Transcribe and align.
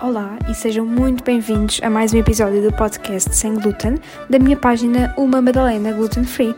Olá 0.00 0.38
e 0.48 0.54
sejam 0.54 0.86
muito 0.86 1.22
bem-vindos 1.22 1.80
a 1.82 1.90
mais 1.90 2.14
um 2.14 2.18
episódio 2.18 2.62
do 2.62 2.74
podcast 2.74 3.34
Sem 3.34 3.54
Glúten 3.54 3.96
da 4.30 4.38
minha 4.38 4.56
página 4.56 5.12
Uma 5.18 5.42
Madalena 5.42 5.92
Gluten 5.92 6.24
Free. 6.24 6.54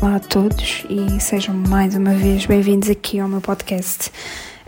Olá 0.00 0.16
a 0.16 0.20
todos 0.20 0.84
e 0.88 1.20
sejam 1.20 1.54
mais 1.54 1.94
uma 1.94 2.14
vez 2.14 2.46
bem-vindos 2.46 2.88
aqui 2.88 3.20
ao 3.20 3.28
meu 3.28 3.40
podcast. 3.40 4.10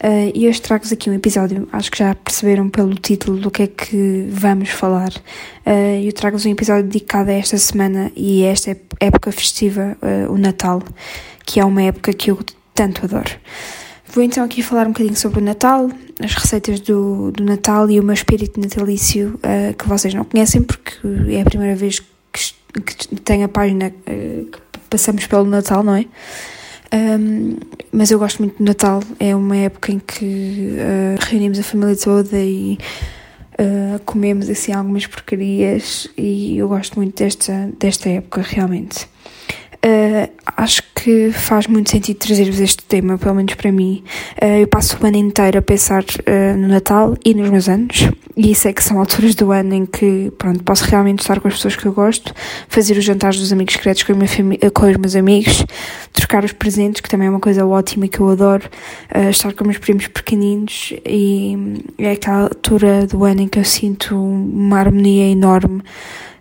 Uh, 0.03 0.33
e 0.35 0.49
hoje 0.49 0.63
trago-vos 0.63 0.91
aqui 0.91 1.11
um 1.11 1.13
episódio, 1.13 1.69
acho 1.71 1.91
que 1.91 1.99
já 1.99 2.15
perceberam 2.15 2.71
pelo 2.71 2.95
título 2.95 3.39
do 3.39 3.51
que 3.51 3.65
é 3.65 3.67
que 3.67 4.27
vamos 4.31 4.71
falar. 4.71 5.11
Uh, 5.67 6.03
eu 6.03 6.13
trago-vos 6.15 6.47
um 6.47 6.51
episódio 6.51 6.85
dedicado 6.85 7.29
a 7.29 7.35
esta 7.35 7.59
semana 7.59 8.11
e 8.17 8.47
a 8.47 8.49
esta 8.49 8.75
época 8.99 9.31
festiva, 9.31 9.99
uh, 10.01 10.33
o 10.33 10.39
Natal, 10.39 10.83
que 11.45 11.61
é 11.61 11.65
uma 11.67 11.83
época 11.83 12.15
que 12.15 12.31
eu 12.31 12.39
tanto 12.75 13.05
adoro. 13.05 13.31
Vou 14.07 14.25
então 14.25 14.43
aqui 14.43 14.63
falar 14.63 14.87
um 14.87 14.93
bocadinho 14.93 15.17
sobre 15.17 15.39
o 15.39 15.45
Natal, 15.45 15.91
as 16.19 16.35
receitas 16.35 16.81
do, 16.81 17.31
do 17.33 17.45
Natal 17.45 17.91
e 17.91 18.01
o 18.01 18.03
meu 18.03 18.15
espírito 18.15 18.59
natalício 18.59 19.39
uh, 19.45 19.77
que 19.77 19.87
vocês 19.87 20.15
não 20.15 20.25
conhecem 20.25 20.63
porque 20.63 20.97
é 21.29 21.43
a 21.43 21.45
primeira 21.45 21.77
vez 21.77 22.01
que, 22.01 22.55
que 22.81 23.17
tenho 23.17 23.45
a 23.45 23.49
página 23.49 23.91
que 23.91 24.59
passamos 24.89 25.27
pelo 25.27 25.45
Natal, 25.45 25.83
não 25.83 25.95
é? 25.95 26.07
Um, 26.93 27.57
mas 27.93 28.11
eu 28.11 28.19
gosto 28.19 28.39
muito 28.41 28.59
do 28.59 28.65
Natal, 28.65 29.03
é 29.19 29.35
uma 29.35 29.57
época 29.57 29.93
em 29.93 29.99
que 29.99 30.75
uh, 30.75 31.25
reunimos 31.29 31.59
a 31.59 31.63
família 31.63 31.97
toda 31.97 32.37
e 32.39 32.79
comemos 34.07 34.49
assim 34.49 34.73
algumas 34.73 35.07
porcarias 35.07 36.09
e 36.17 36.57
eu 36.57 36.67
gosto 36.67 36.97
muito 36.97 37.23
desta, 37.23 37.71
desta 37.79 38.09
época 38.09 38.41
realmente. 38.41 39.07
Uh, 39.85 40.31
acho 40.57 40.83
que 40.95 41.31
faz 41.33 41.67
muito 41.67 41.91
sentido 41.91 42.17
trazer-vos 42.17 42.61
este 42.61 42.85
tema, 42.85 43.17
pelo 43.17 43.35
menos 43.35 43.55
para 43.55 43.73
mim. 43.73 44.03
Uh, 44.43 44.61
eu 44.61 44.69
passo 44.69 44.99
o 45.01 45.07
ano 45.07 45.17
inteiro 45.17 45.59
a 45.59 45.63
pensar 45.63 46.03
uh, 46.03 46.57
no 46.57 46.69
Natal 46.69 47.17
e 47.25 47.35
nos 47.35 47.49
meus 47.51 47.69
anos, 47.69 48.09
e 48.37 48.53
isso 48.53 48.69
é 48.69 48.73
que 48.73 48.83
são 48.83 48.99
alturas 48.99 49.35
do 49.35 49.51
ano 49.53 49.75
em 49.75 49.87
que 49.87 50.33
pronto, 50.39 50.63
posso 50.63 50.85
realmente 50.85 51.21
estar 51.21 51.41
com 51.41 51.49
as 51.49 51.55
pessoas 51.55 51.77
que 51.77 51.87
eu 51.87 51.93
gosto, 51.93 52.35
fazer 52.69 52.97
os 52.97 53.05
jantares 53.05 53.39
dos 53.39 53.53
amigos 53.53 53.75
secretos 53.75 54.03
com, 54.03 54.15
com 54.15 54.91
os 54.91 54.97
meus 54.97 55.17
amigos, 55.17 55.65
trocar 56.13 56.45
os 56.45 56.53
presentes, 56.53 57.01
que 57.01 57.09
também 57.09 57.27
é 57.27 57.31
uma 57.31 57.41
coisa 57.41 57.67
ótima 57.67 58.09
que 58.09 58.21
eu 58.21 58.29
adoro, 58.29 58.69
estar 59.31 59.53
com 59.53 59.65
meus 59.65 59.79
primos 59.79 60.07
pequeninos, 60.09 60.93
e 61.05 61.57
é 61.99 62.13
aquela 62.13 62.43
altura 62.43 63.07
do 63.07 63.25
ano 63.25 63.43
em 63.43 63.49
que 63.49 63.59
eu 63.59 63.65
sinto 63.65 64.15
uma 64.17 64.79
harmonia 64.79 65.27
enorme 65.27 65.83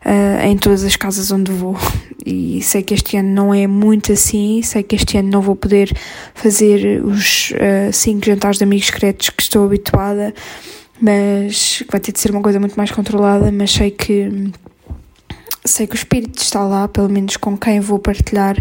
uh, 0.05 0.45
em 0.45 0.57
todas 0.57 0.83
as 0.83 0.95
casas 0.95 1.31
onde 1.31 1.51
vou. 1.51 1.77
E 2.25 2.61
sei 2.61 2.83
que 2.83 2.93
este 2.93 3.17
ano 3.17 3.29
não 3.29 3.53
é 3.53 3.65
muito 3.65 4.11
assim, 4.11 4.61
sei 4.61 4.83
que 4.83 4.95
este 4.95 5.17
ano 5.17 5.29
não 5.29 5.41
vou 5.41 5.55
poder 5.55 5.95
fazer 6.33 7.03
os 7.03 7.51
uh, 7.51 7.91
cinco 7.91 8.25
jantares 8.25 8.57
de 8.57 8.63
amigos 8.63 8.87
secretos 8.87 9.29
que 9.29 9.41
estou 9.41 9.65
habituada, 9.65 10.33
mas 11.01 11.83
vai 11.89 11.99
ter 11.99 12.11
de 12.11 12.19
ser 12.19 12.31
uma 12.31 12.41
coisa 12.41 12.59
muito 12.59 12.75
mais 12.75 12.91
controlada, 12.91 13.51
mas 13.51 13.71
sei 13.71 13.91
que 13.91 14.51
sei 15.65 15.85
que 15.85 15.93
o 15.93 15.97
espírito 15.97 16.41
está 16.41 16.63
lá, 16.63 16.87
pelo 16.87 17.09
menos 17.09 17.37
com 17.37 17.57
quem 17.57 17.79
vou 17.79 17.99
partilhar, 17.99 18.57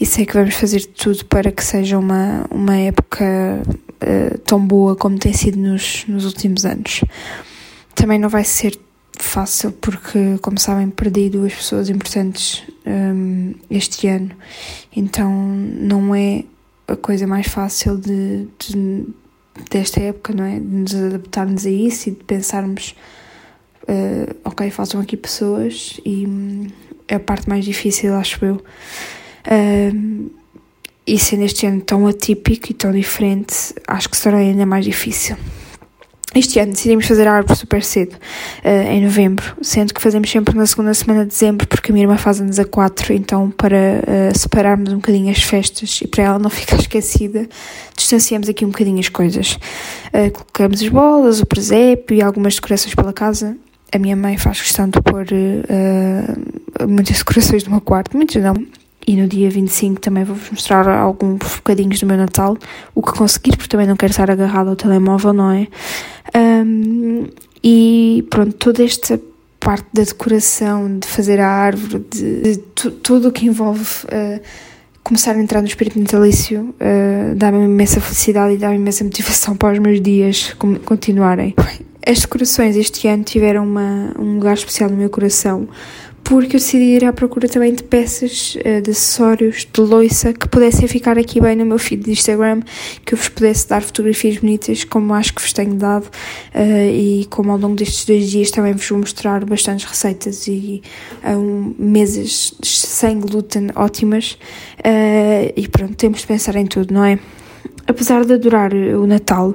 e 0.00 0.04
sei 0.04 0.26
que 0.26 0.34
vamos 0.34 0.54
fazer 0.54 0.84
tudo 0.86 1.24
para 1.26 1.52
que 1.52 1.62
seja 1.62 1.98
uma, 1.98 2.46
uma 2.50 2.76
época 2.76 3.62
uh, 3.64 4.38
tão 4.38 4.58
boa 4.64 4.96
como 4.96 5.18
tem 5.18 5.32
sido 5.32 5.58
nos, 5.58 6.04
nos 6.06 6.24
últimos 6.24 6.64
anos. 6.64 7.04
Também 7.94 8.18
não 8.18 8.28
vai 8.28 8.44
ser 8.44 8.78
fácil 9.22 9.72
porque, 9.72 10.38
como 10.40 10.58
sabem, 10.58 10.90
perdi 10.90 11.30
duas 11.30 11.54
pessoas 11.54 11.88
importantes 11.88 12.64
um, 12.86 13.54
este 13.70 14.06
ano, 14.06 14.30
então 14.94 15.30
não 15.30 16.14
é 16.14 16.44
a 16.86 16.96
coisa 16.96 17.26
mais 17.26 17.46
fácil 17.46 17.98
de, 17.98 18.46
de, 18.58 19.06
desta 19.70 20.00
época, 20.00 20.32
não 20.32 20.44
é? 20.44 20.58
De 20.58 20.66
nos 20.66 20.94
adaptarmos 20.94 21.66
a 21.66 21.70
isso 21.70 22.08
e 22.08 22.12
de 22.12 22.24
pensarmos, 22.24 22.94
uh, 23.82 24.34
ok, 24.44 24.70
faltam 24.70 25.00
aqui 25.00 25.16
pessoas 25.16 26.00
e 26.04 26.26
hum, 26.26 26.66
é 27.06 27.16
a 27.16 27.20
parte 27.20 27.48
mais 27.48 27.64
difícil, 27.64 28.14
acho 28.14 28.44
eu. 28.44 28.62
Um, 29.50 30.30
e 31.06 31.18
sendo 31.18 31.44
este 31.44 31.66
ano 31.66 31.80
tão 31.80 32.06
atípico 32.06 32.70
e 32.70 32.74
tão 32.74 32.92
diferente, 32.92 33.74
acho 33.86 34.10
que 34.10 34.16
será 34.16 34.38
ainda 34.38 34.66
mais 34.66 34.84
difícil. 34.84 35.36
Este 36.34 36.60
ano 36.60 36.72
decidimos 36.72 37.06
fazer 37.06 37.26
a 37.26 37.32
árvore 37.32 37.58
super 37.58 37.82
cedo, 37.82 38.12
uh, 38.12 38.68
em 38.68 39.02
novembro, 39.02 39.56
sendo 39.62 39.94
que 39.94 40.00
fazemos 40.00 40.30
sempre 40.30 40.54
na 40.54 40.66
segunda 40.66 40.92
semana 40.92 41.22
de 41.22 41.30
dezembro, 41.30 41.66
porque 41.66 41.90
a 41.90 41.92
minha 41.94 42.04
irmã 42.04 42.18
faz 42.18 42.38
a 42.58 42.64
quatro, 42.66 43.14
então 43.14 43.50
para 43.50 43.76
uh, 43.76 44.38
separarmos 44.38 44.92
um 44.92 44.96
bocadinho 44.96 45.30
as 45.30 45.42
festas 45.42 46.00
e 46.02 46.06
para 46.06 46.24
ela 46.24 46.38
não 46.38 46.50
ficar 46.50 46.76
esquecida, 46.76 47.48
distanciamos 47.96 48.46
aqui 48.46 48.64
um 48.64 48.68
bocadinho 48.68 49.00
as 49.00 49.08
coisas. 49.08 49.58
Uh, 50.12 50.30
colocamos 50.30 50.82
as 50.82 50.88
bolas, 50.88 51.40
o 51.40 51.46
presépio 51.46 52.14
e 52.14 52.20
algumas 52.20 52.56
decorações 52.56 52.94
pela 52.94 53.12
casa. 53.12 53.56
A 53.90 53.98
minha 53.98 54.14
mãe 54.14 54.36
faz 54.36 54.60
questão 54.60 54.86
de 54.86 55.00
pôr 55.00 55.24
muitas 56.86 57.16
decorações 57.16 57.62
do 57.62 57.70
meu 57.70 57.80
quarto, 57.80 58.14
muitas 58.14 58.42
não, 58.42 58.54
e 59.08 59.16
no 59.16 59.26
dia 59.26 59.48
25 59.48 60.02
também 60.02 60.22
vou-vos 60.22 60.50
mostrar 60.50 60.86
alguns 60.86 61.38
bocadinhos 61.38 61.98
do 61.98 62.04
meu 62.04 62.18
Natal, 62.18 62.58
o 62.94 63.00
que 63.00 63.12
conseguir, 63.12 63.56
porque 63.56 63.70
também 63.70 63.86
não 63.86 63.96
quero 63.96 64.10
estar 64.10 64.30
agarrado 64.30 64.68
ao 64.68 64.76
telemóvel, 64.76 65.32
não 65.32 65.50
é? 65.50 65.66
Um, 66.36 67.26
e 67.62 68.26
pronto, 68.30 68.52
toda 68.54 68.84
esta 68.84 69.20
parte 69.58 69.88
da 69.92 70.02
decoração, 70.02 70.98
de 70.98 71.06
fazer 71.06 71.40
a 71.40 71.48
árvore, 71.48 72.04
de, 72.10 72.40
de 72.40 72.58
tudo 73.02 73.28
o 73.28 73.32
que 73.32 73.46
envolve 73.46 73.84
uh, 74.06 74.40
começar 75.02 75.34
a 75.34 75.40
entrar 75.40 75.60
no 75.60 75.66
espírito 75.66 75.98
natalício, 75.98 76.74
uh, 76.74 77.34
dá-me 77.34 77.64
imensa 77.64 78.00
felicidade 78.00 78.54
e 78.54 78.56
dá-me 78.56 78.76
imensa 78.76 79.04
motivação 79.04 79.56
para 79.56 79.72
os 79.72 79.78
meus 79.78 80.00
dias 80.00 80.54
continuarem. 80.84 81.54
As 82.06 82.20
decorações 82.20 82.76
este 82.76 83.08
ano 83.08 83.24
tiveram 83.24 83.64
uma, 83.64 84.14
um 84.18 84.34
lugar 84.36 84.54
especial 84.54 84.88
no 84.88 84.96
meu 84.96 85.10
coração 85.10 85.68
porque 86.28 86.56
eu 86.56 86.60
decidi 86.60 86.84
ir 86.84 87.06
à 87.06 87.12
procura 87.12 87.48
também 87.48 87.72
de 87.72 87.82
peças, 87.82 88.54
eh, 88.62 88.82
de 88.82 88.90
acessórios, 88.90 89.66
de 89.72 89.80
loiça 89.80 90.30
que 90.34 90.46
pudessem 90.46 90.86
ficar 90.86 91.16
aqui 91.16 91.40
bem 91.40 91.56
no 91.56 91.64
meu 91.64 91.78
feed 91.78 92.04
de 92.04 92.10
Instagram, 92.10 92.60
que 93.02 93.14
eu 93.14 93.18
vos 93.18 93.30
pudesse 93.30 93.66
dar 93.66 93.80
fotografias 93.80 94.36
bonitas, 94.36 94.84
como 94.84 95.14
acho 95.14 95.32
que 95.32 95.40
vos 95.40 95.54
tenho 95.54 95.72
dado, 95.76 96.04
uh, 96.04 96.90
e 96.92 97.26
como 97.30 97.50
ao 97.50 97.56
longo 97.56 97.76
destes 97.76 98.04
dois 98.04 98.30
dias 98.30 98.50
também 98.50 98.74
vos 98.74 98.86
vou 98.86 98.98
mostrar 98.98 99.42
bastantes 99.46 99.86
receitas 99.86 100.46
e 100.46 100.82
um, 101.24 101.74
mesas 101.78 102.52
sem 102.62 103.18
glúten 103.18 103.68
ótimas. 103.74 104.36
E 105.56 105.66
pronto, 105.68 105.94
temos 105.94 106.20
de 106.20 106.26
pensar 106.26 106.56
em 106.56 106.66
tudo, 106.66 106.92
não 106.92 107.04
é? 107.04 107.18
Apesar 107.88 108.24
de 108.24 108.34
adorar 108.34 108.72
o 108.72 109.06
Natal 109.06 109.52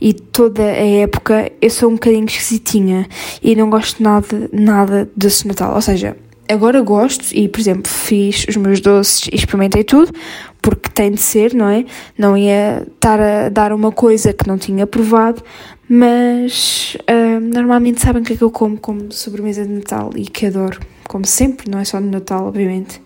e 0.00 0.12
toda 0.12 0.62
a 0.62 1.00
época, 1.00 1.50
eu 1.60 1.70
sou 1.70 1.88
um 1.88 1.94
bocadinho 1.94 2.26
esquisitinha 2.26 3.08
e 3.42 3.56
não 3.56 3.70
gosto 3.70 4.02
nada, 4.02 4.48
nada 4.52 5.10
desse 5.16 5.48
Natal. 5.48 5.74
Ou 5.74 5.80
seja, 5.80 6.16
agora 6.48 6.80
gosto 6.82 7.34
e, 7.34 7.48
por 7.48 7.58
exemplo, 7.58 7.90
fiz 7.90 8.44
os 8.48 8.56
meus 8.56 8.80
doces 8.80 9.28
e 9.32 9.34
experimentei 9.34 9.82
tudo, 9.82 10.12
porque 10.60 10.90
tem 10.90 11.10
de 11.10 11.20
ser, 11.20 11.54
não 11.54 11.68
é? 11.68 11.86
Não 12.18 12.36
ia 12.36 12.86
estar 12.86 13.18
a 13.18 13.48
dar 13.48 13.72
uma 13.72 13.90
coisa 13.90 14.32
que 14.32 14.46
não 14.46 14.58
tinha 14.58 14.86
provado, 14.86 15.42
mas 15.88 16.96
uh, 17.10 17.40
normalmente 17.40 18.00
sabem 18.00 18.22
o 18.22 18.24
que 18.24 18.34
é 18.34 18.36
que 18.36 18.42
eu 18.44 18.50
como 18.50 18.78
como 18.78 19.10
sobremesa 19.10 19.64
de 19.64 19.72
Natal 19.72 20.10
e 20.14 20.24
que 20.24 20.46
adoro, 20.46 20.78
como 21.08 21.26
sempre, 21.26 21.70
não 21.70 21.78
é 21.78 21.84
só 21.84 21.98
no 21.98 22.10
Natal, 22.10 22.46
obviamente 22.46 23.00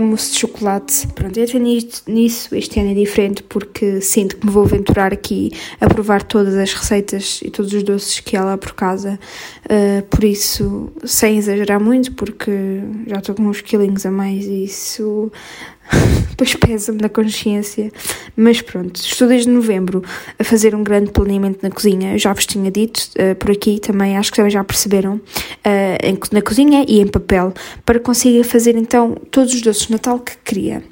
mousse 0.00 0.32
de 0.32 0.38
chocolate. 0.38 1.06
Pronto, 1.08 1.34
tenho 1.34 1.62
nisso, 2.06 2.54
este 2.54 2.80
ano 2.80 2.90
é 2.90 2.94
diferente 2.94 3.42
porque 3.42 4.00
sinto 4.00 4.36
que 4.36 4.46
me 4.46 4.52
vou 4.52 4.64
aventurar 4.64 5.12
aqui 5.12 5.52
a 5.80 5.88
provar 5.88 6.22
todas 6.22 6.54
as 6.54 6.72
receitas 6.72 7.40
e 7.42 7.50
todos 7.50 7.72
os 7.72 7.82
doces 7.82 8.20
que 8.20 8.36
há 8.36 8.44
lá 8.44 8.56
por 8.56 8.72
casa, 8.72 9.18
uh, 9.66 10.02
por 10.08 10.24
isso, 10.24 10.90
sem 11.04 11.38
exagerar 11.38 11.80
muito, 11.80 12.12
porque 12.12 12.80
já 13.06 13.18
estou 13.18 13.34
com 13.34 13.42
uns 13.44 13.60
quilinhos 13.60 14.06
a 14.06 14.10
mais 14.10 14.44
e 14.46 14.64
isso 14.64 15.30
depois 16.30 16.54
pesa-me 16.54 17.00
na 17.00 17.08
consciência. 17.08 17.90
Mas 18.36 18.60
pronto, 18.60 18.96
estou 18.96 19.28
desde 19.28 19.48
novembro 19.48 20.02
a 20.38 20.44
fazer 20.44 20.74
um 20.74 20.82
grande 20.82 21.10
planeamento 21.10 21.60
na 21.62 21.70
cozinha. 21.70 22.18
Já 22.18 22.32
vos 22.32 22.46
tinha 22.46 22.70
dito 22.70 23.08
uh, 23.18 23.34
por 23.36 23.50
aqui 23.50 23.78
também, 23.78 24.16
acho 24.16 24.30
que 24.30 24.36
também 24.36 24.50
já 24.50 24.62
perceberam, 24.64 25.14
uh, 25.16 26.32
na 26.32 26.42
cozinha 26.42 26.84
e 26.88 27.00
em 27.00 27.06
papel, 27.06 27.52
para 27.84 28.00
conseguir 28.00 28.44
fazer 28.44 28.76
então 28.76 29.16
todos 29.30 29.54
os 29.54 29.60
doces 29.62 29.86
de 29.86 29.92
Natal 29.92 30.18
que 30.18 30.36
queria. 30.44 30.82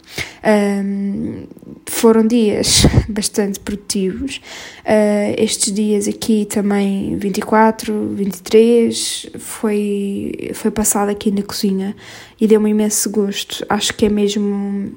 Um, 0.44 1.46
foram 1.86 2.26
dias 2.26 2.84
bastante 3.08 3.60
produtivos. 3.60 4.40
Uh, 4.80 5.34
estes 5.38 5.72
dias 5.72 6.08
aqui 6.08 6.46
também, 6.46 7.16
24, 7.16 8.08
23, 8.14 9.30
foi, 9.38 10.50
foi 10.54 10.70
passado 10.70 11.10
aqui 11.10 11.30
na 11.30 11.42
cozinha 11.42 11.94
e 12.40 12.46
deu-me 12.46 12.70
imenso 12.70 13.08
gosto. 13.10 13.64
Acho 13.68 13.94
que 13.94 14.06
é 14.06 14.08
mesmo 14.08 14.92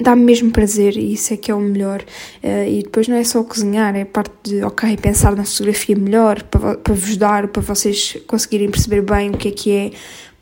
dá-me 0.00 0.22
mesmo 0.24 0.50
prazer 0.50 0.96
e 0.96 1.12
isso 1.12 1.32
é 1.32 1.36
que 1.36 1.50
é 1.50 1.54
o 1.54 1.60
melhor. 1.60 2.02
Uh, 2.42 2.68
e 2.68 2.82
depois 2.82 3.08
não 3.08 3.16
é 3.16 3.24
só 3.24 3.42
cozinhar, 3.42 3.94
é 3.96 4.04
parte 4.04 4.32
de, 4.42 4.62
ok, 4.62 4.96
pensar 4.96 5.34
na 5.36 5.44
fotografia 5.44 5.96
melhor 5.96 6.42
para, 6.44 6.76
para 6.76 6.94
vos 6.94 7.16
dar, 7.16 7.48
para 7.48 7.62
vocês 7.62 8.16
conseguirem 8.26 8.70
perceber 8.70 9.02
bem 9.02 9.30
o 9.30 9.36
que 9.36 9.48
é 9.48 9.50
que 9.50 9.70
é 9.70 9.90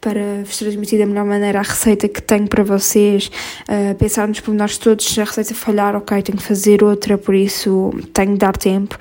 para 0.05 0.45
vos 0.45 0.59
transmitir 0.59 0.99
da 0.99 1.07
melhor 1.07 1.25
maneira 1.25 1.61
a 1.61 1.63
receita 1.63 2.07
que 2.07 2.21
tenho 2.21 2.47
para 2.47 2.63
vocês, 2.63 3.31
uh, 3.63 3.95
pensar 3.95 4.29
nos 4.29 4.39
pormenores 4.39 4.77
todos, 4.77 5.07
se 5.07 5.19
a 5.19 5.25
receita 5.25 5.55
falhar, 5.55 5.97
ok, 5.97 6.21
tenho 6.21 6.37
que 6.37 6.45
fazer 6.45 6.85
outra, 6.85 7.17
por 7.17 7.35
isso 7.35 7.91
tenho 8.13 8.33
de 8.33 8.39
dar 8.39 8.55
tempo. 8.55 8.99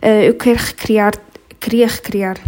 Uh, 0.00 0.22
eu 0.26 0.34
quero 0.34 0.60
recriar, 0.60 1.14
queria 1.58 1.88
recriar 1.88 2.38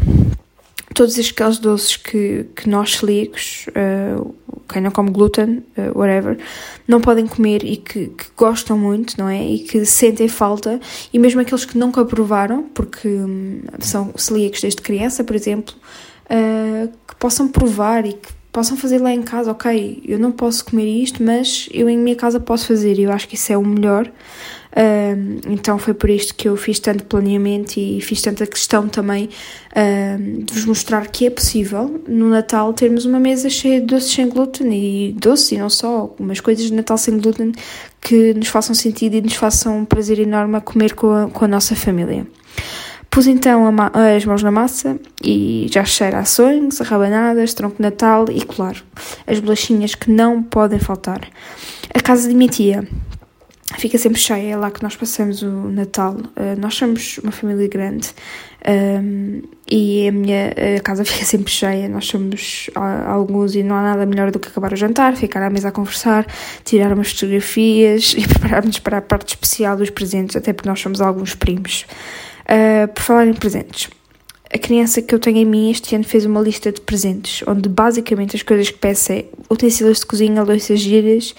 todos 0.94 1.18
aqueles 1.18 1.58
doces 1.58 1.96
que, 1.96 2.46
que 2.54 2.68
nós 2.68 2.94
celíacos, 2.98 3.66
uh, 3.70 4.34
quem 4.68 4.80
não 4.80 4.92
come 4.92 5.10
glúten, 5.10 5.64
uh, 5.76 5.98
whatever, 5.98 6.38
não 6.86 7.00
podem 7.00 7.26
comer 7.26 7.64
e 7.64 7.76
que, 7.76 8.06
que, 8.06 8.26
gostam 8.36 8.78
muito, 8.78 9.18
não 9.18 9.28
é? 9.28 9.44
E 9.44 9.58
que 9.58 9.84
sentem 9.84 10.28
falta, 10.28 10.78
e 11.12 11.18
mesmo 11.18 11.40
aqueles 11.40 11.64
que 11.64 11.76
nunca 11.76 12.04
provaram, 12.04 12.62
porque 12.72 13.08
um, 13.08 13.62
são 13.80 14.12
celíacos 14.16 14.60
desde 14.60 14.80
criança, 14.80 15.24
por 15.24 15.34
exemplo, 15.34 15.74
uh, 16.30 16.88
que 17.06 17.16
possam 17.16 17.48
provar 17.48 18.06
e 18.06 18.12
que 18.12 18.28
possam 18.52 18.76
fazer 18.76 18.98
lá 18.98 19.12
em 19.12 19.22
casa, 19.22 19.50
ok, 19.50 20.02
eu 20.06 20.18
não 20.18 20.32
posso 20.32 20.64
comer 20.64 20.86
isto, 20.86 21.22
mas 21.22 21.68
eu 21.72 21.90
em 21.90 21.98
minha 21.98 22.16
casa 22.16 22.40
posso 22.40 22.66
fazer, 22.66 22.98
e 22.98 23.02
eu 23.02 23.12
acho 23.12 23.28
que 23.28 23.34
isso 23.34 23.52
é 23.52 23.56
o 23.56 23.64
melhor 23.64 24.10
então 25.48 25.78
foi 25.78 25.94
por 25.94 26.10
isto 26.10 26.34
que 26.34 26.48
eu 26.48 26.56
fiz 26.56 26.78
tanto 26.78 27.04
planeamento 27.04 27.78
e 27.78 27.98
fiz 28.02 28.20
tanta 28.20 28.46
questão 28.46 28.88
também 28.88 29.30
de 30.44 30.52
vos 30.52 30.66
mostrar 30.66 31.06
que 31.06 31.26
é 31.26 31.30
possível 31.30 32.02
no 32.06 32.28
Natal 32.28 32.72
termos 32.74 33.06
uma 33.06 33.18
mesa 33.18 33.48
cheia 33.48 33.80
de 33.80 33.86
doces 33.86 34.12
sem 34.12 34.28
glúten 34.28 34.72
e 34.72 35.12
doces 35.12 35.52
e 35.52 35.58
não 35.58 35.70
só, 35.70 35.88
algumas 36.00 36.40
coisas 36.40 36.66
de 36.66 36.74
Natal 36.74 36.98
sem 36.98 37.18
glúten 37.18 37.52
que 38.02 38.34
nos 38.34 38.48
façam 38.48 38.74
sentido 38.74 39.14
e 39.14 39.22
nos 39.22 39.34
façam 39.34 39.78
um 39.78 39.84
prazer 39.84 40.18
enorme 40.18 40.56
a 40.56 40.60
comer 40.60 40.94
com 40.94 41.10
a, 41.10 41.28
com 41.28 41.44
a 41.46 41.48
nossa 41.48 41.74
família. 41.74 42.26
Pus 43.16 43.26
então 43.26 43.64
as 44.14 44.26
mãos 44.26 44.42
na 44.42 44.50
massa 44.50 45.00
e 45.24 45.68
já 45.70 45.86
cheira 45.86 46.18
a 46.18 46.26
sonhos, 46.26 46.80
rabanadas, 46.80 47.54
tronco 47.54 47.76
de 47.76 47.82
Natal 47.82 48.26
e, 48.30 48.42
claro, 48.42 48.82
as 49.26 49.38
bolachinhas 49.38 49.94
que 49.94 50.10
não 50.10 50.42
podem 50.42 50.78
faltar. 50.78 51.22
A 51.94 52.00
casa 52.02 52.28
de 52.28 52.34
minha 52.34 52.50
tia 52.50 52.86
fica 53.78 53.96
sempre 53.96 54.20
cheia, 54.20 54.52
é 54.52 54.56
lá 54.58 54.70
que 54.70 54.82
nós 54.82 54.96
passamos 54.96 55.40
o 55.40 55.48
Natal. 55.48 56.12
Uh, 56.12 56.60
nós 56.60 56.74
somos 56.74 57.16
uma 57.22 57.32
família 57.32 57.66
grande 57.68 58.10
um, 58.68 58.70
ehm, 58.70 59.42
e 59.66 60.08
a 60.08 60.12
minha 60.12 60.54
a 60.76 60.80
casa 60.82 61.02
fica 61.10 61.24
sempre 61.24 61.50
cheia. 61.50 61.88
Nós 61.88 62.04
somos 62.04 62.68
alguns 63.06 63.54
e 63.54 63.62
não 63.62 63.76
há 63.76 63.82
nada 63.82 64.04
melhor 64.04 64.30
do 64.30 64.38
que 64.38 64.48
acabar 64.48 64.74
o 64.74 64.76
jantar, 64.76 65.16
ficar 65.16 65.42
à 65.42 65.48
mesa 65.48 65.68
a 65.68 65.72
conversar, 65.72 66.26
tirar 66.66 66.92
umas 66.92 67.12
fotografias 67.12 68.12
e 68.18 68.28
preparar-nos 68.28 68.78
para 68.78 68.98
a 68.98 69.00
parte 69.00 69.28
especial 69.28 69.74
dos 69.74 69.88
presentes, 69.88 70.36
até 70.36 70.52
porque 70.52 70.68
nós 70.68 70.78
somos 70.78 71.00
alguns 71.00 71.34
primos. 71.34 71.86
Uh, 72.48 72.86
por 72.88 73.02
falar 73.02 73.26
em 73.26 73.34
presentes, 73.34 73.90
a 74.52 74.58
criança 74.58 75.02
que 75.02 75.12
eu 75.12 75.18
tenho 75.18 75.38
em 75.38 75.44
mim 75.44 75.70
este 75.70 75.94
ano 75.94 76.04
fez 76.04 76.24
uma 76.24 76.40
lista 76.40 76.70
de 76.70 76.80
presentes, 76.80 77.42
onde 77.48 77.68
basicamente 77.68 78.36
as 78.36 78.42
coisas 78.42 78.70
que 78.70 78.78
peço 78.78 79.12
é 79.12 79.24
utensílios 79.50 80.00
de 80.00 80.06
cozinha, 80.06 80.42
louças 80.42 80.78
giras 80.78 81.34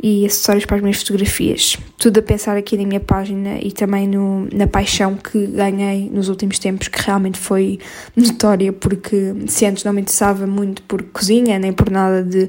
e 0.00 0.24
acessórios 0.24 0.64
para 0.64 0.76
as 0.76 0.82
minhas 0.82 0.98
fotografias. 0.98 1.76
Tudo 1.98 2.20
a 2.20 2.22
pensar 2.22 2.56
aqui 2.56 2.76
na 2.76 2.86
minha 2.86 3.00
página 3.00 3.58
e 3.60 3.72
também 3.72 4.06
no, 4.06 4.48
na 4.52 4.68
paixão 4.68 5.16
que 5.16 5.46
ganhei 5.48 6.08
nos 6.08 6.28
últimos 6.28 6.58
tempos, 6.60 6.86
que 6.86 7.02
realmente 7.02 7.38
foi 7.38 7.80
notória, 8.14 8.72
porque 8.72 9.34
se 9.48 9.66
antes 9.66 9.82
não 9.82 9.92
me 9.92 10.00
interessava 10.00 10.46
muito 10.46 10.82
por 10.82 11.02
cozinha, 11.02 11.58
nem 11.58 11.72
por 11.72 11.90
nada 11.90 12.22
de 12.22 12.48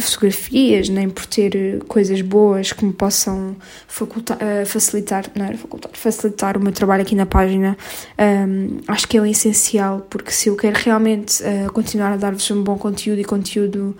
fotografias, 0.00 0.88
nem 0.88 1.08
por 1.08 1.26
ter 1.26 1.54
eh, 1.54 1.78
coisas 1.86 2.20
boas 2.22 2.72
que 2.72 2.84
me 2.84 2.92
possam 2.92 3.56
facultar, 3.86 4.38
uh, 4.38 4.66
facilitar, 4.66 5.26
não 5.34 5.44
era 5.44 5.58
facultar, 5.58 5.90
facilitar 5.92 6.56
o 6.56 6.60
meu 6.60 6.72
trabalho 6.72 7.02
aqui 7.02 7.14
na 7.14 7.26
página, 7.26 7.76
um, 8.18 8.78
acho 8.88 9.06
que 9.06 9.18
é 9.18 9.20
o 9.20 9.26
essencial, 9.26 10.06
porque 10.08 10.30
se 10.30 10.48
eu 10.48 10.56
quero 10.56 10.78
realmente 10.78 11.42
uh, 11.42 11.70
continuar 11.72 12.12
a 12.12 12.16
dar-vos 12.16 12.50
um 12.50 12.62
bom 12.62 12.78
conteúdo 12.78 13.20
e 13.20 13.24
conteúdo 13.24 13.94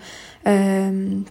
um, 0.45 1.23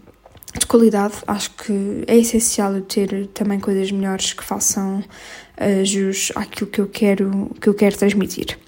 de 0.56 0.66
qualidade, 0.66 1.14
acho 1.26 1.50
que 1.56 2.04
é 2.06 2.16
essencial 2.16 2.74
eu 2.74 2.82
ter 2.82 3.26
também 3.28 3.58
coisas 3.58 3.90
melhores 3.90 4.32
que 4.32 4.44
façam 4.44 5.00
uh, 5.00 5.84
jus 5.84 6.30
àquilo 6.36 6.70
que 6.70 6.80
eu 6.80 6.86
quero, 6.86 7.50
que 7.60 7.68
eu 7.68 7.74
quero 7.74 7.96
transmitir. 7.96 8.58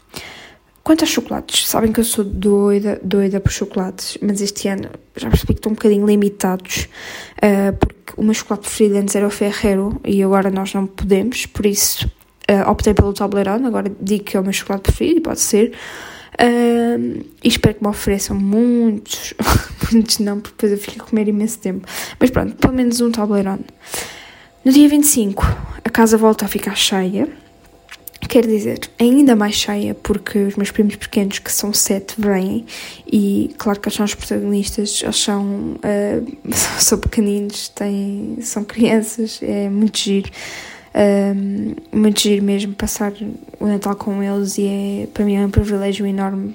Quanto 0.85 1.01
aos 1.01 1.11
chocolates, 1.11 1.67
sabem 1.67 1.91
que 1.91 2.01
eu 2.01 2.05
sou 2.05 2.23
doida, 2.23 3.01
doida 3.03 3.41
por 3.41 3.51
chocolates, 3.51 4.19
mas 4.21 4.43
este 4.43 4.69
ano 4.69 4.91
já 5.17 5.31
percebi 5.31 5.55
que 5.55 5.59
estão 5.59 5.73
um 5.73 5.75
bocadinho 5.75 6.07
limitados, 6.07 6.91
uh, 7.39 7.75
porque 7.79 8.13
o 8.19 8.23
meu 8.23 8.35
chocolate 8.35 8.67
preferido 8.67 8.99
antes 8.99 9.17
era 9.17 9.27
o 9.27 9.31
Ferrero 9.31 9.99
e 10.05 10.23
agora 10.23 10.51
nós 10.51 10.75
não 10.75 10.87
podemos, 10.87 11.47
por 11.47 11.65
isso 11.65 12.07
uh, 12.51 12.71
optei 12.71 12.93
pelo 12.93 13.15
Toblerone, 13.15 13.67
agora 13.67 13.91
digo 13.99 14.25
que 14.25 14.37
é 14.37 14.41
o 14.41 14.43
meu 14.43 14.53
chocolate 14.53 14.83
preferido, 14.83 15.23
pode 15.23 15.41
ser. 15.41 15.73
Uh, 16.35 17.25
e 17.43 17.49
espero 17.49 17.77
que 17.77 17.83
me 17.83 17.89
ofereçam 17.89 18.37
muitos, 18.37 19.33
muitos 19.91 20.19
não, 20.19 20.39
porque 20.39 20.67
depois 20.67 20.73
eu 20.73 20.79
fico 20.79 21.07
a 21.07 21.09
comer 21.09 21.29
imenso 21.29 21.61
tempo. 21.61 21.89
Mas 22.21 22.29
pronto, 22.29 22.57
pelo 22.57 22.75
menos 22.75 23.01
um 23.01 23.11
Toblerone. 23.11 23.65
No 24.63 24.71
dia 24.71 24.87
25, 24.87 25.43
a 25.83 25.89
casa 25.89 26.19
volta 26.19 26.45
a 26.45 26.49
ficar 26.49 26.77
cheia 26.77 27.27
Quer 28.29 28.47
dizer, 28.47 28.81
ainda 28.99 29.37
mais 29.37 29.55
cheia, 29.55 29.95
porque 29.95 30.39
os 30.39 30.57
meus 30.57 30.71
primos 30.71 30.97
pequenos, 30.97 31.39
que 31.39 31.53
são 31.53 31.73
sete, 31.73 32.15
vêm 32.19 32.65
e, 33.11 33.55
claro 33.59 33.79
que 33.79 33.89
eles 33.89 33.97
são 33.97 34.05
os 34.05 34.15
protagonistas, 34.15 35.01
eles 35.03 35.17
são, 35.17 35.77
uh, 35.77 36.55
são 36.81 36.99
pequeninos, 36.99 37.69
têm, 37.69 38.39
são 38.41 38.65
crianças, 38.65 39.41
é 39.43 39.69
muito 39.69 39.99
giro. 39.99 40.31
Um, 40.97 41.75
muito 41.93 42.21
giro 42.21 42.45
mesmo 42.45 42.73
passar 42.73 43.13
o 43.59 43.67
Natal 43.67 43.97
com 43.97 44.23
eles 44.23 44.59
e 44.59 44.67
é, 44.67 45.09
para 45.13 45.25
mim 45.25 45.35
é 45.35 45.45
um 45.45 45.51
privilégio 45.51 46.07
enorme 46.07 46.55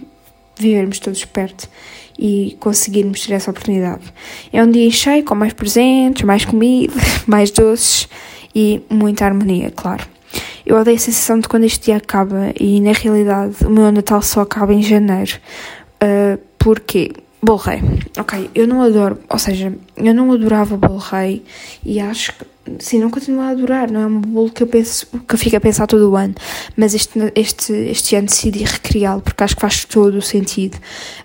vivermos 0.57 0.99
todos 0.99 1.25
perto 1.25 1.69
e 2.17 2.57
conseguirmos 2.59 3.25
ter 3.25 3.33
essa 3.33 3.51
oportunidade. 3.51 4.13
É 4.51 4.63
um 4.63 4.69
dia 4.69 4.89
cheio, 4.91 5.23
com 5.23 5.35
mais 5.35 5.53
presentes, 5.53 6.23
mais 6.23 6.45
comida, 6.45 6.93
mais 7.25 7.51
doces 7.51 8.07
e 8.53 8.81
muita 8.89 9.25
harmonia, 9.25 9.71
claro. 9.71 10.05
Eu 10.69 10.77
odeio 10.77 10.97
a 10.97 10.99
sensação 10.99 11.39
de 11.39 11.47
quando 11.47 11.63
este 11.63 11.85
dia 11.85 11.97
acaba 11.97 12.53
e 12.55 12.79
na 12.79 12.91
realidade 12.91 13.65
o 13.65 13.71
meu 13.71 13.91
Natal 13.91 14.21
só 14.21 14.41
acaba 14.41 14.71
em 14.71 14.83
janeiro. 14.83 15.39
Uh, 15.95 16.39
porque 16.59 17.11
Bolo 17.41 17.57
Rei, 17.57 17.81
ok, 18.15 18.51
eu 18.53 18.67
não 18.67 18.83
adoro, 18.83 19.17
ou 19.27 19.39
seja, 19.39 19.73
eu 19.97 20.13
não 20.13 20.31
adorava 20.31 20.77
Bolo 20.77 20.99
Rei 20.99 21.43
e 21.83 21.99
acho 21.99 22.33
que 22.37 22.45
sim, 22.79 22.99
não 22.99 23.09
continuo 23.09 23.41
a 23.41 23.49
adorar, 23.49 23.91
não 23.91 24.01
é 24.01 24.05
um 24.05 24.21
bolo 24.21 24.49
que 24.49 24.63
eu 24.63 24.67
penso, 24.67 25.07
que 25.27 25.35
eu 25.35 25.39
fico 25.39 25.55
a 25.55 25.59
pensar 25.59 25.87
todo 25.87 26.09
o 26.09 26.15
ano, 26.15 26.35
mas 26.75 26.93
este, 26.93 27.19
este, 27.35 27.73
este 27.73 28.15
ano 28.15 28.27
decidi 28.27 28.63
recriá-lo 28.63 29.21
porque 29.21 29.43
acho 29.43 29.55
que 29.55 29.61
faz 29.61 29.85
todo 29.85 30.17
o 30.17 30.21
sentido. 30.21 30.77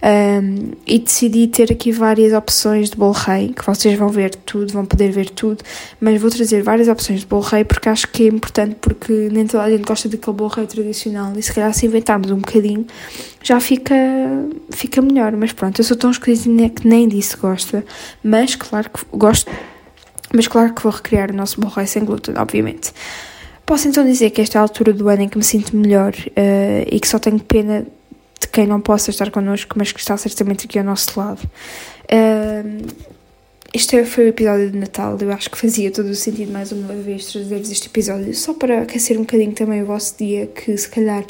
Um, 0.02 0.73
e 0.87 0.99
decidi 0.99 1.46
ter 1.49 1.73
aqui 1.73 1.92
várias 1.92 2.33
opções 2.33 2.90
de 2.90 2.97
bolo 2.97 3.12
rei, 3.12 3.52
que 3.54 3.64
vocês 3.64 3.99
vão 3.99 4.09
ver 4.09 4.35
tudo, 4.35 4.73
vão 4.73 4.87
poder 4.87 5.11
ver 5.11 5.30
tudo, 5.30 5.62
mas 6.00 6.21
vou 6.21 6.30
trazer 6.30 6.62
várias 6.62 6.88
opções 6.88 7.21
de 7.21 7.26
bolo 7.26 7.42
rei 7.42 7.64
porque 7.64 7.88
acho 7.88 8.09
que 8.09 8.25
é 8.25 8.28
importante, 8.28 8.76
porque 8.80 9.28
nem 9.30 9.47
toda 9.47 9.64
a 9.64 9.71
gente 9.71 9.85
gosta 9.85 10.09
daquele 10.09 10.37
bolo 10.37 10.50
rei 10.50 10.66
tradicional 10.66 11.33
e 11.37 11.42
se 11.42 11.52
calhar 11.52 11.73
se 11.75 11.87
inventarmos 11.87 12.30
um 12.30 12.38
bocadinho 12.38 12.87
já 13.42 13.61
fica, 13.61 13.95
fica 14.71 15.02
melhor. 15.02 15.33
Mas 15.33 15.52
pronto, 15.52 15.78
eu 15.78 15.85
sou 15.85 15.97
tão 15.97 16.11
esquisitinha 16.11 16.71
que 16.71 16.88
nem 16.88 17.07
disso 17.07 17.38
gosta, 17.38 17.85
mas 18.23 18.57
claro 18.57 18.90
que 18.90 19.04
gosto 19.12 19.50
mas 20.35 20.49
claro 20.49 20.75
que 20.75 20.83
vou 20.83 20.93
recriar 20.93 21.31
o 21.31 21.35
nosso 21.35 21.61
borraio 21.61 21.87
sem 21.87 22.05
glúten, 22.05 22.35
obviamente. 22.37 22.93
Posso 23.64 23.88
então 23.88 24.05
dizer 24.05 24.31
que 24.31 24.41
esta 24.43 24.59
é 24.59 24.61
a 24.61 24.62
altura 24.62 24.93
do 24.93 25.09
ano 25.09 25.23
em 25.23 25.29
que 25.29 25.38
me 25.38 25.45
sinto 25.45 25.75
melhor 25.75 26.12
uh, 26.12 26.88
e 26.91 27.00
que 27.00 27.09
só 27.09 27.19
tenho 27.19 27.41
pena 27.41 27.87
de 28.41 28.49
quem 28.49 28.67
não 28.67 28.81
possa 28.81 29.11
estar 29.11 29.31
connosco, 29.31 29.75
mas 29.79 29.91
que 29.91 30.00
está 30.00 30.17
certamente 30.17 30.67
aqui 30.67 30.79
ao 30.79 30.85
nosso 30.85 31.19
lado. 31.19 31.41
Uh, 32.05 32.87
este 33.73 34.05
foi 34.05 34.26
o 34.26 34.29
episódio 34.29 34.71
de 34.71 34.79
Natal, 34.79 35.17
eu 35.21 35.33
acho 35.33 35.50
que 35.50 35.59
fazia 35.59 35.91
todo 35.91 36.07
o 36.07 36.14
sentido 36.14 36.53
mais 36.53 36.71
uma 36.71 36.95
vez 36.95 37.26
trazer-vos 37.26 37.73
este 37.73 37.88
episódio, 37.88 38.33
só 38.33 38.55
para 38.55 38.83
aquecer 38.83 39.17
um 39.17 39.23
bocadinho 39.23 39.53
também 39.53 39.83
o 39.83 39.87
vosso 39.87 40.17
dia, 40.17 40.47
que 40.47 40.76
se 40.76 40.88
calhar 40.88 41.25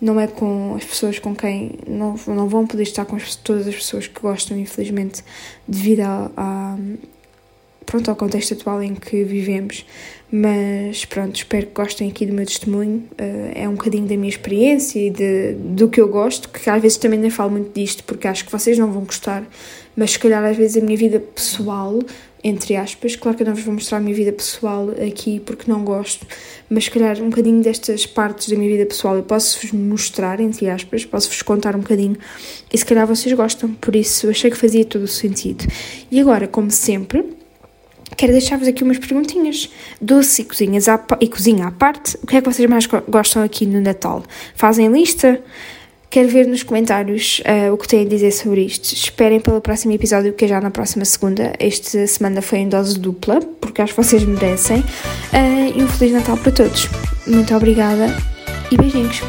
não 0.00 0.20
é 0.20 0.28
com 0.28 0.76
as 0.76 0.84
pessoas 0.84 1.18
com 1.18 1.34
quem 1.34 1.72
não, 1.88 2.14
não 2.28 2.48
vão 2.48 2.66
poder 2.66 2.84
estar 2.84 3.04
com 3.04 3.16
as, 3.16 3.34
todas 3.34 3.66
as 3.66 3.74
pessoas 3.74 4.06
que 4.06 4.20
gostam, 4.20 4.56
infelizmente, 4.56 5.24
devido 5.66 6.02
a, 6.02 6.76
pronto, 7.88 8.10
ao 8.10 8.16
contexto 8.16 8.52
atual 8.52 8.82
em 8.82 8.94
que 8.94 9.24
vivemos. 9.24 9.86
Mas 10.30 11.06
pronto, 11.06 11.34
espero 11.36 11.66
que 11.66 11.72
gostem 11.72 12.10
aqui 12.10 12.26
do 12.26 12.34
meu 12.34 12.44
testemunho. 12.44 13.08
Uh, 13.12 13.50
é 13.54 13.66
um 13.66 13.72
bocadinho 13.72 14.06
da 14.06 14.14
minha 14.14 14.28
experiência 14.28 15.00
e 15.00 15.08
de, 15.08 15.54
do 15.54 15.88
que 15.88 15.98
eu 15.98 16.06
gosto, 16.06 16.50
que 16.50 16.68
às 16.68 16.82
vezes 16.82 16.98
também 16.98 17.18
nem 17.18 17.30
falo 17.30 17.50
muito 17.50 17.72
disto, 17.72 18.04
porque 18.04 18.28
acho 18.28 18.44
que 18.44 18.52
vocês 18.52 18.78
não 18.78 18.92
vão 18.92 19.04
gostar, 19.04 19.42
mas 19.96 20.12
se 20.12 20.18
calhar 20.18 20.44
às 20.44 20.54
vezes 20.54 20.76
a 20.76 20.84
minha 20.84 20.98
vida 20.98 21.18
pessoal, 21.18 21.98
entre 22.44 22.76
aspas, 22.76 23.16
claro 23.16 23.38
que 23.38 23.42
eu 23.42 23.46
não 23.46 23.54
vos 23.54 23.64
vou 23.64 23.72
mostrar 23.72 23.96
a 23.96 24.00
minha 24.00 24.14
vida 24.14 24.32
pessoal 24.32 24.90
aqui 24.90 25.40
porque 25.40 25.70
não 25.70 25.82
gosto, 25.82 26.26
mas 26.68 26.84
se 26.84 26.90
calhar 26.90 27.18
um 27.22 27.30
bocadinho 27.30 27.62
destas 27.62 28.04
partes 28.04 28.50
da 28.50 28.56
minha 28.56 28.70
vida 28.70 28.84
pessoal 28.84 29.16
eu 29.16 29.22
posso-vos 29.22 29.72
mostrar, 29.72 30.40
entre 30.40 30.68
aspas, 30.68 31.06
posso-vos 31.06 31.40
contar 31.40 31.74
um 31.74 31.80
bocadinho 31.80 32.18
e 32.70 32.76
se 32.76 32.84
calhar 32.84 33.06
vocês 33.06 33.34
gostam, 33.34 33.72
por 33.72 33.96
isso 33.96 34.28
achei 34.28 34.50
que 34.50 34.58
fazia 34.58 34.84
todo 34.84 35.04
o 35.04 35.08
sentido. 35.08 35.64
E 36.10 36.20
agora, 36.20 36.46
como 36.46 36.70
sempre, 36.70 37.37
quero 38.18 38.32
deixar-vos 38.32 38.68
aqui 38.68 38.82
umas 38.82 38.98
perguntinhas. 38.98 39.70
Doce 39.98 40.42
e, 40.42 40.44
cozinhas 40.44 40.88
à, 40.88 41.02
e 41.20 41.28
cozinha 41.28 41.68
à 41.68 41.70
parte, 41.70 42.18
o 42.22 42.26
que 42.26 42.36
é 42.36 42.42
que 42.42 42.52
vocês 42.52 42.68
mais 42.68 42.86
gostam 43.08 43.42
aqui 43.42 43.64
no 43.64 43.80
Natal? 43.80 44.22
Fazem 44.54 44.88
lista? 44.88 45.40
Quero 46.10 46.28
ver 46.28 46.46
nos 46.46 46.62
comentários 46.62 47.40
uh, 47.40 47.72
o 47.72 47.76
que 47.76 47.86
têm 47.86 48.06
a 48.06 48.08
dizer 48.08 48.32
sobre 48.32 48.62
isto. 48.62 48.92
Esperem 48.92 49.40
pelo 49.40 49.60
próximo 49.60 49.92
episódio, 49.92 50.32
que 50.32 50.46
é 50.46 50.48
já 50.48 50.60
na 50.60 50.70
próxima 50.70 51.04
segunda. 51.04 51.52
Esta 51.58 52.06
semana 52.06 52.42
foi 52.42 52.58
em 52.60 52.68
dose 52.68 52.98
dupla, 52.98 53.40
porque 53.60 53.82
acho 53.82 53.94
que 53.94 54.02
vocês 54.02 54.24
merecem. 54.24 54.78
Uh, 54.80 55.78
e 55.78 55.82
um 55.82 55.86
Feliz 55.86 56.14
Natal 56.14 56.36
para 56.38 56.50
todos. 56.50 56.88
Muito 57.26 57.54
obrigada 57.54 58.06
e 58.72 58.76
beijinhos. 58.76 59.22